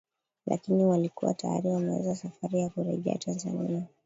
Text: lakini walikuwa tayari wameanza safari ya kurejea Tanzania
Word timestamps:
lakini 0.47 0.85
walikuwa 0.85 1.33
tayari 1.33 1.67
wameanza 1.69 2.15
safari 2.15 2.59
ya 2.59 2.69
kurejea 2.69 3.15
Tanzania 3.17 3.85